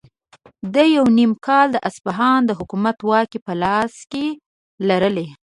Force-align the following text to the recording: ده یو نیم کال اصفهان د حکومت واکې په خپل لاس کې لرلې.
ده 0.73 0.83
یو 0.95 1.05
نیم 1.17 1.31
کال 1.45 1.69
اصفهان 1.89 2.39
د 2.45 2.51
حکومت 2.59 2.97
واکې 3.09 3.39
په 3.41 3.43
خپل 3.53 3.57
لاس 3.63 3.93
کې 4.11 4.25
لرلې. 4.87 5.27